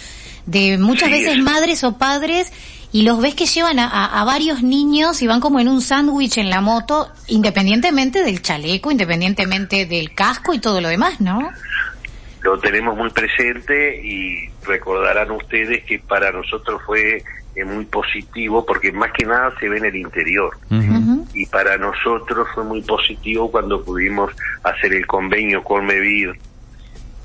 de 0.46 0.78
muchas 0.78 1.12
veces 1.12 1.38
madres 1.40 1.84
o 1.84 1.98
padres 1.98 2.52
y 2.92 3.04
los 3.04 3.22
ves 3.22 3.36
que 3.36 3.46
llevan 3.46 3.80
a, 3.80 4.24
varios 4.26 4.64
niños 4.64 5.22
y 5.22 5.28
van 5.28 5.42
como 5.42 5.60
en 5.60 5.68
un 5.68 5.82
sándwich 5.82 6.38
en 6.38 6.50
la 6.50 6.62
moto, 6.62 7.10
independientemente 7.28 8.24
del 8.24 8.42
chaleco, 8.42 8.92
independientemente 8.92 9.86
del 9.86 10.14
casco 10.14 10.54
y 10.54 10.60
todo 10.60 10.80
lo 10.80 10.88
demás, 10.88 11.20
¿no? 11.20 11.50
Lo 12.42 12.58
tenemos 12.60 12.96
muy 12.96 13.10
presente 13.10 14.02
y 14.02 14.50
recordarán 14.66 15.32
ustedes 15.32 15.84
que 15.84 16.00
para 16.00 16.32
nosotros 16.32 16.82
fue 16.86 17.24
eh, 17.56 17.66
muy 17.66 17.86
positivo 17.86 18.66
porque 18.66 18.92
más 18.92 19.12
que 19.12 19.26
nada 19.26 19.52
se 19.60 19.68
ve 19.68 19.80
en 19.80 19.86
el 19.86 19.96
interior. 19.96 20.58
Y 21.34 21.46
para 21.48 21.78
nosotros 21.78 22.48
fue 22.56 22.64
muy 22.64 22.82
positivo 22.82 23.52
cuando 23.52 23.84
pudimos 23.84 24.32
hacer 24.64 24.94
el 24.94 25.06
convenio 25.06 25.64
con 25.64 25.86
Mevir 25.86 26.34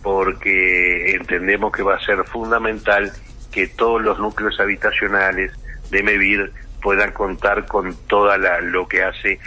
porque 0.02 1.14
entendemos 1.14 1.72
que 1.72 1.82
va 1.82 1.94
a 1.94 2.00
ser 2.00 2.24
fundamental 2.24 3.12
que 3.52 3.68
todos 3.68 4.02
los 4.02 4.18
núcleos 4.18 4.58
habitacionales 4.58 5.52
de 5.90 6.02
Mevir 6.02 6.50
puedan 6.82 7.12
contar 7.12 7.64
con 7.66 7.94
toda 8.08 8.36
la, 8.36 8.60
lo 8.60 8.88
que 8.88 9.04
hace 9.04 9.38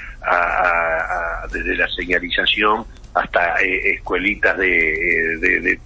desde 1.51 1.75
la 1.75 1.87
señalización 1.89 2.85
hasta 3.13 3.61
eh, 3.61 3.95
escuelitas 3.95 4.57
de, 4.57 5.77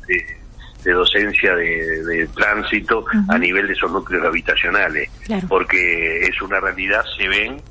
de, 0.84 0.94
docencia 0.94 1.56
de, 1.56 2.28
tránsito 2.36 3.06
a 3.28 3.38
nivel 3.38 3.68
de 3.68 3.74
esos 3.74 3.92
núcleos 3.92 4.26
habitacionales, 4.26 5.10
porque 5.48 6.22
es 6.22 6.42
una 6.42 6.60
realidad, 6.60 7.04
se 7.18 7.28
ven 7.28 7.62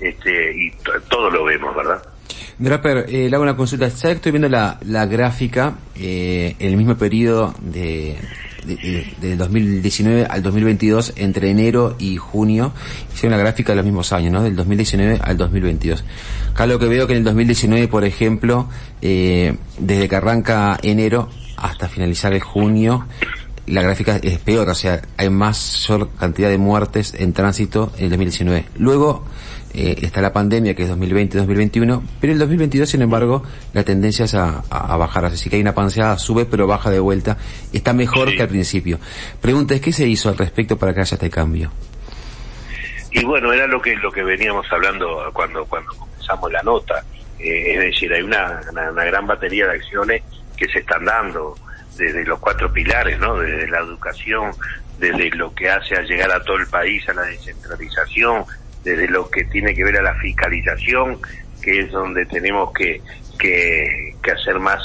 este, 0.00 0.52
y 0.52 0.72
todo 1.08 1.30
lo 1.30 1.44
vemos, 1.44 1.74
¿verdad? 1.74 2.02
Draper, 2.58 3.06
eh, 3.08 3.28
le 3.28 3.34
hago 3.34 3.42
una 3.42 3.56
consulta. 3.56 3.88
Ya 3.88 4.10
estoy 4.10 4.32
viendo 4.32 4.48
la, 4.48 4.78
la 4.82 5.06
gráfica, 5.06 5.74
eh, 5.96 6.56
el 6.58 6.76
mismo 6.76 6.96
periodo 6.96 7.54
de, 7.60 8.18
de, 8.64 9.36
2019 9.36 10.26
al 10.26 10.42
2022, 10.42 11.14
entre 11.16 11.50
enero 11.50 11.96
y 11.98 12.16
junio, 12.16 12.72
hice 13.12 13.26
una 13.26 13.36
gráfica 13.36 13.72
de 13.72 13.76
los 13.76 13.84
mismos 13.84 14.12
años, 14.12 14.32
¿no? 14.32 14.42
Del 14.42 14.56
2019 14.56 15.20
al 15.22 15.36
2022. 15.36 16.04
Acá 16.52 16.66
lo 16.66 16.78
que 16.78 16.86
veo 16.86 17.06
que 17.06 17.12
en 17.14 17.18
el 17.18 17.24
2019, 17.24 17.88
por 17.88 18.04
ejemplo, 18.04 18.68
eh, 19.02 19.56
desde 19.78 20.08
que 20.08 20.16
arranca 20.16 20.78
enero 20.82 21.28
hasta 21.56 21.88
finalizar 21.88 22.32
el 22.32 22.40
junio, 22.40 23.06
la 23.66 23.82
gráfica 23.82 24.18
es 24.22 24.38
peor, 24.38 24.68
o 24.68 24.74
sea, 24.74 25.00
hay 25.16 25.30
mayor 25.30 26.10
cantidad 26.18 26.48
de 26.48 26.58
muertes 26.58 27.14
en 27.16 27.32
tránsito 27.32 27.92
en 27.96 28.04
el 28.04 28.10
2019. 28.10 28.66
Luego, 28.78 29.24
eh, 29.72 29.96
está 30.02 30.20
la 30.20 30.32
pandemia 30.32 30.74
que 30.74 30.82
es 30.82 30.90
2020-2021, 30.90 32.02
pero 32.20 32.32
el 32.32 32.38
2022 32.38 32.88
sin 32.88 33.02
embargo 33.02 33.42
la 33.72 33.84
tendencia 33.84 34.24
es 34.24 34.34
a, 34.34 34.62
bajar, 34.68 35.26
así 35.26 35.48
que 35.48 35.56
hay 35.56 35.62
una 35.62 35.74
panceada, 35.74 36.18
sube 36.18 36.44
pero 36.44 36.66
baja 36.66 36.90
de 36.90 36.98
vuelta, 36.98 37.36
está 37.72 37.92
mejor 37.92 38.34
que 38.34 38.42
al 38.42 38.48
principio. 38.48 38.98
Pregunta 39.40 39.74
es, 39.74 39.80
¿qué 39.80 39.92
se 39.92 40.06
hizo 40.06 40.28
al 40.28 40.38
respecto 40.38 40.76
para 40.76 40.92
que 40.92 41.00
haya 41.00 41.14
este 41.14 41.30
cambio? 41.30 41.70
Y 43.12 43.24
bueno, 43.24 43.52
era 43.52 43.66
lo 43.66 43.80
que 43.80 43.96
lo 43.96 44.10
que 44.10 44.22
veníamos 44.22 44.66
hablando 44.70 45.30
cuando 45.32 45.64
cuando 45.64 45.92
comenzamos 45.94 46.52
la 46.52 46.62
nota, 46.62 47.04
eh, 47.38 47.74
es 47.74 47.80
decir, 47.80 48.12
hay 48.12 48.22
una, 48.22 48.60
una, 48.70 49.04
gran 49.04 49.26
batería 49.26 49.66
de 49.66 49.74
acciones 49.74 50.22
que 50.56 50.66
se 50.68 50.80
están 50.80 51.04
dando 51.04 51.54
desde 51.96 52.24
los 52.24 52.38
cuatro 52.38 52.72
pilares, 52.72 53.18
¿no? 53.18 53.36
Desde 53.38 53.68
la 53.68 53.80
educación, 53.80 54.52
desde 54.98 55.30
lo 55.30 55.54
que 55.54 55.70
hace 55.70 55.96
a 55.96 56.02
llegar 56.02 56.30
a 56.30 56.42
todo 56.42 56.56
el 56.56 56.66
país 56.66 57.08
a 57.08 57.14
la 57.14 57.22
descentralización, 57.22 58.44
desde 58.84 59.08
lo 59.08 59.28
que 59.30 59.44
tiene 59.44 59.74
que 59.74 59.84
ver 59.84 59.98
a 59.98 60.02
la 60.02 60.14
fiscalización, 60.14 61.18
que 61.60 61.80
es 61.80 61.90
donde 61.90 62.24
tenemos 62.26 62.72
que, 62.72 63.00
que, 63.38 64.14
hacer 64.32 64.58
más 64.58 64.80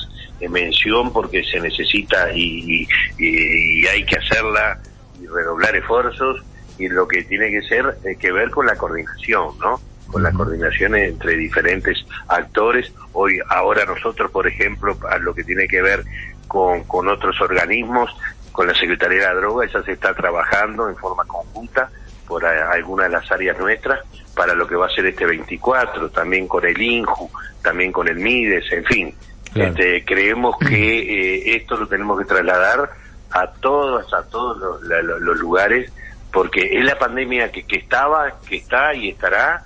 mención 0.49 1.11
porque 1.13 1.43
se 1.43 1.59
necesita 1.59 2.31
y, 2.33 2.87
y, 3.17 3.87
hay 3.87 4.05
que 4.05 4.17
hacerla 4.17 4.79
y 5.21 5.27
redoblar 5.27 5.75
esfuerzos 5.75 6.43
y 6.77 6.87
lo 6.89 7.07
que 7.07 7.23
tiene 7.23 7.49
que 7.49 7.61
ser 7.63 7.97
eh, 8.03 8.15
que 8.19 8.31
ver 8.31 8.51
con 8.51 8.65
la 8.65 8.75
coordinación, 8.75 9.57
¿no? 9.59 9.79
Con 10.11 10.23
la 10.23 10.31
coordinación 10.31 10.95
entre 10.95 11.35
diferentes 11.37 12.05
actores. 12.27 12.91
Hoy, 13.13 13.39
ahora 13.49 13.85
nosotros, 13.85 14.29
por 14.29 14.45
ejemplo, 14.45 14.97
a 15.09 15.17
lo 15.17 15.33
que 15.33 15.43
tiene 15.43 15.67
que 15.67 15.81
ver 15.81 16.03
con, 16.47 16.83
con 16.83 17.07
otros 17.07 17.39
organismos, 17.41 18.11
con 18.51 18.67
la 18.67 18.75
Secretaría 18.75 19.19
de 19.19 19.25
la 19.25 19.33
Droga, 19.35 19.67
ya 19.67 19.81
se 19.83 19.93
está 19.93 20.13
trabajando 20.13 20.89
en 20.89 20.95
forma 20.95 21.23
conjunta 21.25 21.89
por 22.27 22.45
alguna 22.45 23.03
de 23.03 23.09
las 23.09 23.31
áreas 23.31 23.57
nuestras 23.57 23.99
para 24.35 24.53
lo 24.53 24.67
que 24.67 24.75
va 24.75 24.87
a 24.87 24.89
ser 24.89 25.05
este 25.05 25.25
24, 25.25 26.09
también 26.09 26.47
con 26.47 26.65
el 26.65 26.79
INJU, 26.79 27.29
también 27.61 27.91
con 27.91 28.07
el 28.07 28.17
MIDES, 28.17 28.71
en 28.71 28.85
fin. 28.85 29.15
Este, 29.55 30.03
creemos 30.03 30.57
que 30.57 30.99
eh, 30.99 31.55
esto 31.55 31.77
lo 31.77 31.87
tenemos 31.87 32.19
que 32.19 32.25
trasladar 32.25 32.91
a 33.31 33.47
todos, 33.53 34.13
a 34.13 34.23
todos 34.23 34.81
los, 34.83 35.37
lugares, 35.39 35.91
porque 36.31 36.77
es 36.77 36.83
la 36.83 36.99
pandemia 36.99 37.51
que, 37.51 37.63
que 37.63 37.77
estaba, 37.77 38.37
que 38.47 38.57
está 38.57 38.93
y 38.93 39.09
estará, 39.09 39.63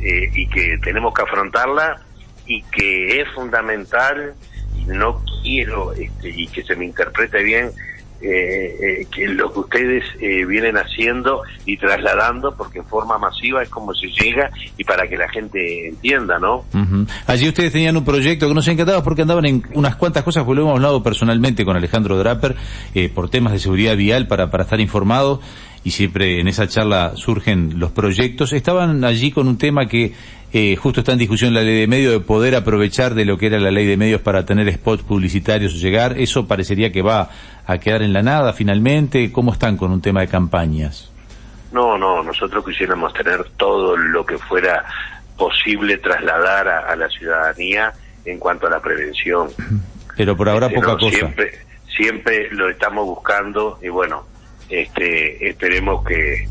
eh, 0.00 0.30
y 0.34 0.46
que 0.48 0.78
tenemos 0.82 1.14
que 1.14 1.22
afrontarla, 1.22 2.02
y 2.46 2.62
que 2.64 3.20
es 3.22 3.28
fundamental, 3.34 4.34
y 4.76 4.84
no 4.86 5.22
quiero, 5.42 5.92
este, 5.92 6.28
y 6.28 6.46
que 6.48 6.62
se 6.62 6.76
me 6.76 6.84
interprete 6.84 7.42
bien, 7.42 7.70
eh, 8.22 8.76
eh, 8.80 9.06
que 9.10 9.26
lo 9.28 9.52
que 9.52 9.60
ustedes 9.60 10.04
eh, 10.20 10.44
vienen 10.44 10.76
haciendo 10.76 11.42
y 11.64 11.76
trasladando, 11.76 12.54
porque 12.54 12.80
en 12.80 12.84
forma 12.84 13.18
masiva 13.18 13.62
es 13.62 13.68
como 13.68 13.94
se 13.94 14.08
llega 14.08 14.50
y 14.76 14.84
para 14.84 15.08
que 15.08 15.16
la 15.16 15.28
gente 15.28 15.88
entienda, 15.88 16.38
¿no? 16.38 16.64
Allí 17.26 17.48
ustedes 17.48 17.72
tenían 17.72 17.96
un 17.96 18.04
proyecto 18.04 18.48
que 18.48 18.54
nos 18.54 18.68
encantaba 18.68 19.02
porque 19.02 19.22
andaban 19.22 19.46
en 19.46 19.62
unas 19.74 19.96
cuantas 19.96 20.22
cosas, 20.22 20.44
pues 20.44 20.56
lo 20.56 20.62
hemos 20.62 20.76
hablado 20.76 21.02
personalmente 21.02 21.64
con 21.64 21.76
Alejandro 21.76 22.18
Draper 22.18 22.56
eh, 22.94 23.08
por 23.08 23.30
temas 23.30 23.52
de 23.52 23.58
seguridad 23.58 23.96
vial 23.96 24.26
para, 24.26 24.50
para 24.50 24.64
estar 24.64 24.80
informados 24.80 25.40
y 25.82 25.92
siempre 25.92 26.40
en 26.40 26.48
esa 26.48 26.68
charla 26.68 27.12
surgen 27.16 27.78
los 27.78 27.90
proyectos. 27.90 28.52
Estaban 28.52 29.04
allí 29.04 29.30
con 29.30 29.48
un 29.48 29.56
tema 29.56 29.86
que 29.86 30.12
eh, 30.52 30.74
justo 30.76 31.00
está 31.00 31.12
en 31.12 31.18
discusión 31.18 31.54
la 31.54 31.62
ley 31.62 31.80
de 31.80 31.86
medios 31.86 32.12
de 32.12 32.20
poder 32.20 32.56
aprovechar 32.56 33.14
de 33.14 33.24
lo 33.24 33.38
que 33.38 33.46
era 33.46 33.60
la 33.60 33.70
ley 33.70 33.86
de 33.86 33.96
medios 33.96 34.20
para 34.20 34.44
tener 34.44 34.72
spots 34.72 35.04
publicitarios 35.04 35.74
o 35.74 35.76
llegar. 35.76 36.18
Eso 36.18 36.46
parecería 36.48 36.90
que 36.90 37.02
va 37.02 37.30
a 37.66 37.78
quedar 37.78 38.02
en 38.02 38.12
la 38.12 38.22
nada 38.22 38.52
finalmente. 38.52 39.30
¿Cómo 39.30 39.52
están 39.52 39.76
con 39.76 39.92
un 39.92 40.00
tema 40.00 40.22
de 40.22 40.28
campañas? 40.28 41.10
No, 41.72 41.96
no, 41.96 42.22
nosotros 42.22 42.64
quisiéramos 42.64 43.12
tener 43.12 43.44
todo 43.56 43.96
lo 43.96 44.26
que 44.26 44.38
fuera 44.38 44.84
posible 45.36 45.98
trasladar 45.98 46.68
a, 46.68 46.96
la 46.96 47.08
ciudadanía 47.08 47.92
en 48.24 48.38
cuanto 48.38 48.66
a 48.66 48.70
la 48.70 48.80
prevención. 48.80 49.48
Pero 50.16 50.36
por 50.36 50.48
ahora 50.48 50.66
este, 50.66 50.80
poca 50.80 50.98
cosa. 50.98 51.16
Siempre, 51.16 51.52
siempre 51.96 52.48
lo 52.50 52.68
estamos 52.68 53.06
buscando 53.06 53.78
y 53.80 53.88
bueno, 53.88 54.26
este, 54.68 55.48
esperemos 55.48 56.04
que, 56.04 56.48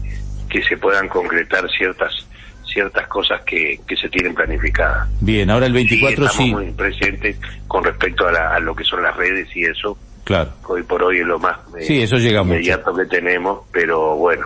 que 0.49 0.63
se 0.63 0.77
puedan 0.77 1.09
concretar 1.09 1.69
ciertas 1.69 2.28
ciertas 2.69 3.07
cosas 3.07 3.41
que, 3.41 3.79
que 3.87 3.95
se 3.95 4.09
tienen 4.09 4.33
planificadas. 4.33 5.09
Bien, 5.21 5.49
ahora 5.49 5.65
el 5.65 5.73
24 5.73 6.27
sí. 6.27 6.43
Estamos 6.43 6.63
muy 6.63 6.71
presentes 6.73 7.37
con 7.67 7.83
respecto 7.83 8.27
a, 8.27 8.59
lo 8.59 8.75
que 8.75 8.83
son 8.83 9.03
las 9.03 9.15
redes 9.15 9.47
y 9.55 9.63
eso. 9.63 9.97
Claro. 10.23 10.51
Hoy 10.67 10.83
por 10.83 11.01
hoy 11.03 11.19
es 11.19 11.25
lo 11.25 11.39
más 11.39 11.57
eh, 11.77 11.81
sí, 11.81 12.01
eso 12.03 12.17
llega 12.17 12.41
inmediato 12.41 12.93
que 12.93 13.05
tenemos, 13.05 13.61
pero 13.71 14.15
bueno, 14.15 14.45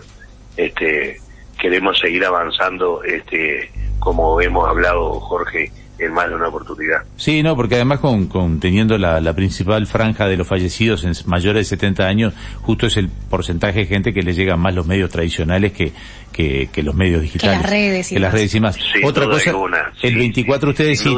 este 0.56 1.18
queremos 1.60 2.00
seguir 2.00 2.24
avanzando 2.24 3.04
este 3.04 3.70
como 4.00 4.40
hemos 4.40 4.68
hablado 4.68 5.20
Jorge 5.20 5.72
en 6.00 6.12
más 6.12 6.30
de 6.30 6.36
una 6.36 6.48
oportunidad. 6.48 7.04
Sí, 7.18 7.44
no, 7.44 7.56
porque 7.56 7.76
además 7.76 8.00
con, 8.00 8.28
con 8.28 8.60
teniendo 8.60 8.98
la, 8.98 9.22
la, 9.22 9.34
principal 9.34 9.86
franja 9.88 10.28
de 10.28 10.38
los 10.38 10.48
fallecidos 10.48 11.04
en 11.04 11.14
mayores 11.28 11.70
de 11.70 11.76
70 11.76 12.04
años, 12.06 12.34
justo 12.62 12.88
es 12.88 12.98
el 12.98 13.10
porcentaje 13.30 13.80
de 13.80 13.86
gente 13.86 14.14
que 14.14 14.22
le 14.22 14.34
llegan 14.34 14.60
más 14.60 14.74
los 14.74 14.88
medios 14.88 15.10
tradicionales 15.12 15.72
que, 15.74 15.92
que, 16.32 16.70
que 16.72 16.84
los 16.84 16.96
medios 16.96 17.22
digitales. 17.22 17.58
Que 17.58 17.62
las 17.64 17.70
redes 17.70 18.12
y, 18.12 18.16
que 18.16 18.20
las 18.20 18.34
redes 18.34 18.56
y 18.56 18.60
más. 18.60 18.78
Otra 19.04 19.26
cosa, 19.26 19.54
el 20.02 20.16
24 20.16 20.70
ustedes 20.70 21.00
sí. 21.00 21.16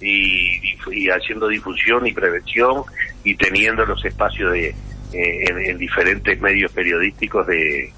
y, 0.00 0.58
y, 0.90 1.08
haciendo 1.10 1.48
difusión 1.48 2.06
y 2.06 2.12
prevención 2.12 2.82
y 3.24 3.34
teniendo 3.36 3.84
los 3.84 4.04
espacios 4.04 4.52
de 4.52 4.74
eh, 5.12 5.44
en 5.68 5.78
diferentes 5.78 6.40
medios 6.40 6.72
periodísticos 6.72 7.46
de 7.46 7.92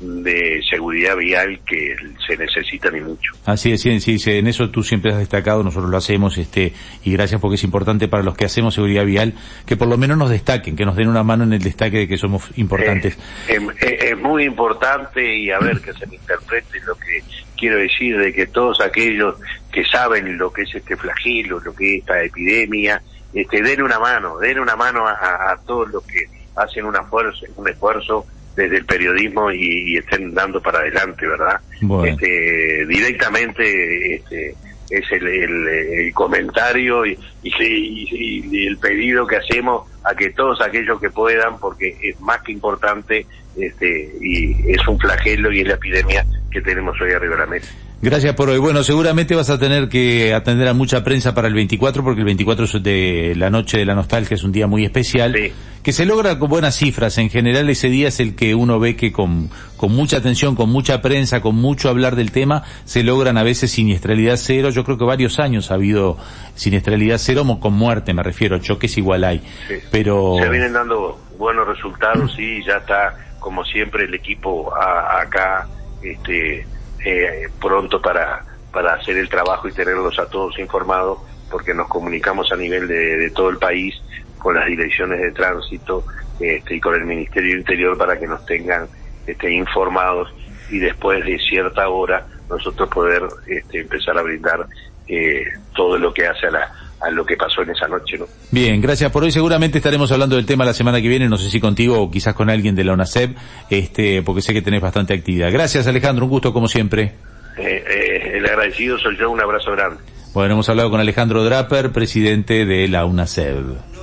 de 0.00 0.60
seguridad 0.68 1.16
vial 1.16 1.60
que 1.66 1.96
se 2.26 2.36
necesita 2.36 2.90
ni 2.90 3.00
mucho. 3.00 3.32
Así 3.46 3.72
es, 3.72 3.80
sí, 3.80 4.00
sí, 4.00 4.30
en 4.32 4.46
eso 4.46 4.70
tú 4.70 4.82
siempre 4.82 5.12
has 5.12 5.18
destacado, 5.18 5.62
nosotros 5.62 5.90
lo 5.90 5.96
hacemos, 5.96 6.36
este, 6.38 6.72
y 7.04 7.12
gracias 7.12 7.40
porque 7.40 7.54
es 7.54 7.64
importante 7.64 8.08
para 8.08 8.22
los 8.22 8.36
que 8.36 8.44
hacemos 8.44 8.74
seguridad 8.74 9.04
vial 9.04 9.34
que 9.64 9.76
por 9.76 9.88
lo 9.88 9.96
menos 9.96 10.18
nos 10.18 10.30
destaquen, 10.30 10.76
que 10.76 10.84
nos 10.84 10.96
den 10.96 11.08
una 11.08 11.22
mano 11.22 11.44
en 11.44 11.54
el 11.54 11.62
destaque 11.62 11.98
de 11.98 12.08
que 12.08 12.18
somos 12.18 12.50
importantes. 12.56 13.18
Eh, 13.48 13.60
es, 13.80 14.18
muy 14.18 14.44
importante 14.44 15.36
y 15.36 15.50
a 15.50 15.58
ver 15.58 15.80
que 15.80 15.92
se 15.92 16.06
me 16.06 16.16
interprete 16.16 16.80
lo 16.86 16.94
que 16.96 17.22
quiero 17.56 17.78
decir 17.78 18.18
de 18.18 18.32
que 18.32 18.46
todos 18.46 18.80
aquellos 18.80 19.36
que 19.72 19.84
saben 19.84 20.36
lo 20.36 20.52
que 20.52 20.62
es 20.62 20.74
este 20.74 20.96
flagelo, 20.96 21.60
lo 21.60 21.74
que 21.74 21.96
es 21.96 22.00
esta 22.00 22.22
epidemia, 22.22 23.00
este, 23.32 23.62
den 23.62 23.82
una 23.82 23.98
mano, 23.98 24.38
den 24.38 24.58
una 24.58 24.76
mano 24.76 25.06
a, 25.06 25.52
a 25.52 25.56
todos 25.66 25.88
los 25.90 26.04
que 26.04 26.24
hacen 26.56 26.84
un 26.84 26.96
esfuerzo, 26.96 27.46
un 27.56 27.68
esfuerzo 27.68 28.26
desde 28.56 28.78
el 28.78 28.86
periodismo 28.86 29.50
y, 29.52 29.96
estén 29.98 30.34
dando 30.34 30.60
para 30.60 30.78
adelante, 30.78 31.26
¿verdad? 31.26 31.60
Este, 32.04 32.86
directamente 32.86 34.16
este, 34.16 34.54
es 34.90 35.12
el, 35.12 35.28
el, 35.28 36.14
comentario 36.14 37.04
y, 37.04 37.18
y, 37.42 38.66
el 38.66 38.78
pedido 38.78 39.26
que 39.26 39.36
hacemos 39.36 39.88
a 40.04 40.14
que 40.14 40.30
todos 40.30 40.60
aquellos 40.62 41.00
que 41.00 41.10
puedan, 41.10 41.58
porque 41.58 41.96
es 42.02 42.20
más 42.20 42.40
que 42.42 42.52
importante 42.52 43.26
este, 43.56 44.10
y 44.20 44.72
es 44.72 44.86
un 44.88 44.98
flagelo 44.98 45.52
y 45.52 45.60
es 45.60 45.68
la 45.68 45.74
epidemia 45.74 46.24
que 46.50 46.60
tenemos 46.60 46.98
hoy 47.00 47.12
arriba 47.12 47.34
de 47.34 47.40
la 47.40 47.46
mesa. 47.46 47.74
Gracias 48.06 48.36
por 48.36 48.48
hoy. 48.48 48.58
Bueno, 48.58 48.84
seguramente 48.84 49.34
vas 49.34 49.50
a 49.50 49.58
tener 49.58 49.88
que 49.88 50.32
atender 50.32 50.68
a 50.68 50.74
mucha 50.74 51.02
prensa 51.02 51.34
para 51.34 51.48
el 51.48 51.54
24, 51.54 52.04
porque 52.04 52.20
el 52.20 52.24
24 52.24 52.64
es 52.66 52.80
de 52.80 53.34
la 53.36 53.50
noche 53.50 53.78
de 53.78 53.84
la 53.84 53.96
nostalgia, 53.96 54.36
es 54.36 54.44
un 54.44 54.52
día 54.52 54.68
muy 54.68 54.84
especial, 54.84 55.34
que 55.82 55.92
se 55.92 56.06
logra 56.06 56.38
con 56.38 56.48
buenas 56.48 56.76
cifras. 56.76 57.18
En 57.18 57.30
general 57.30 57.68
ese 57.68 57.88
día 57.88 58.06
es 58.06 58.20
el 58.20 58.36
que 58.36 58.54
uno 58.54 58.78
ve 58.78 58.94
que 58.94 59.10
con, 59.10 59.50
con 59.76 59.90
mucha 59.90 60.18
atención, 60.18 60.54
con 60.54 60.70
mucha 60.70 61.02
prensa, 61.02 61.40
con 61.40 61.56
mucho 61.56 61.88
hablar 61.88 62.14
del 62.14 62.30
tema, 62.30 62.62
se 62.84 63.02
logran 63.02 63.38
a 63.38 63.42
veces 63.42 63.72
siniestralidad 63.72 64.36
cero. 64.36 64.70
Yo 64.70 64.84
creo 64.84 64.98
que 64.98 65.04
varios 65.04 65.40
años 65.40 65.72
ha 65.72 65.74
habido 65.74 66.16
siniestralidad 66.54 67.18
cero, 67.18 67.44
con 67.60 67.72
muerte 67.72 68.14
me 68.14 68.22
refiero, 68.22 68.60
choques 68.60 68.96
igual 68.98 69.24
hay. 69.24 69.42
Pero... 69.90 70.36
Se 70.38 70.48
vienen 70.48 70.74
dando 70.74 71.18
buenos 71.36 71.66
resultados, 71.66 72.32
sí, 72.36 72.62
ya 72.64 72.76
está 72.76 73.16
como 73.40 73.64
siempre 73.64 74.04
el 74.04 74.14
equipo 74.14 74.72
acá, 74.76 75.66
este 76.04 76.64
eh, 77.08 77.48
pronto 77.60 78.02
para, 78.02 78.44
para 78.72 78.94
hacer 78.94 79.16
el 79.16 79.28
trabajo 79.28 79.68
y 79.68 79.72
tenerlos 79.72 80.18
a 80.18 80.28
todos 80.28 80.58
informados, 80.58 81.20
porque 81.48 81.72
nos 81.72 81.86
comunicamos 81.86 82.50
a 82.50 82.56
nivel 82.56 82.88
de, 82.88 83.30
todo 83.30 83.48
el 83.50 83.58
país 83.58 83.94
con 84.38 84.56
las 84.56 84.66
direcciones 84.66 85.20
de 85.20 85.30
tránsito 85.30 86.04
este, 86.40 86.74
y 86.74 86.80
con 86.80 86.96
el 86.96 87.04
Ministerio 87.04 87.56
Interior 87.56 87.96
para 87.96 88.18
que 88.18 88.26
nos 88.26 88.44
tengan 88.44 88.88
este, 89.24 89.52
informados 89.52 90.34
y 90.68 90.80
después 90.80 91.24
de 91.24 91.38
cierta 91.38 91.88
hora 91.88 92.26
nosotros 92.50 92.88
poder 92.88 93.22
este, 93.46 93.82
empezar 93.82 94.18
a 94.18 94.22
brindar 94.22 94.66
eh, 95.06 95.44
todo 95.76 95.98
lo 95.98 96.12
que 96.12 96.26
hace 96.26 96.48
a 96.48 96.50
la, 96.50 96.72
a 97.00 97.10
lo 97.10 97.24
que 97.24 97.36
pasó 97.36 97.62
en 97.62 97.70
esa 97.70 97.86
noche, 97.88 98.18
¿no? 98.18 98.26
Bien, 98.50 98.80
gracias 98.80 99.10
por 99.10 99.22
hoy. 99.22 99.30
Seguramente 99.30 99.78
estaremos 99.78 100.10
hablando 100.12 100.36
del 100.36 100.46
tema 100.46 100.64
la 100.64 100.72
semana 100.72 101.00
que 101.00 101.08
viene, 101.08 101.28
no 101.28 101.36
sé 101.36 101.50
si 101.50 101.60
contigo 101.60 102.00
o 102.00 102.10
quizás 102.10 102.34
con 102.34 102.50
alguien 102.50 102.74
de 102.74 102.84
la 102.84 102.94
UNACEP, 102.94 103.36
este, 103.70 104.22
porque 104.22 104.42
sé 104.42 104.52
que 104.52 104.62
tenés 104.62 104.80
bastante 104.80 105.14
actividad. 105.14 105.52
Gracias 105.52 105.86
Alejandro, 105.86 106.24
un 106.24 106.30
gusto 106.30 106.52
como 106.52 106.68
siempre. 106.68 107.14
Eh, 107.58 107.84
eh, 107.88 108.32
el 108.34 108.46
agradecido 108.46 108.98
soy 108.98 109.16
yo, 109.16 109.30
un 109.30 109.40
abrazo 109.40 109.72
grande. 109.72 110.02
Bueno, 110.34 110.54
hemos 110.54 110.68
hablado 110.68 110.90
con 110.90 111.00
Alejandro 111.00 111.44
Draper, 111.44 111.92
presidente 111.92 112.66
de 112.66 112.88
la 112.88 113.06
UNACEP. 113.06 113.95